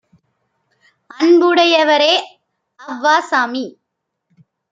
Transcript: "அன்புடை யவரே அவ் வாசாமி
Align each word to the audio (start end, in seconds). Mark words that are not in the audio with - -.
"அன்புடை 1.17 1.65
யவரே 1.71 2.13
அவ் 2.79 2.97
வாசாமி 3.03 3.65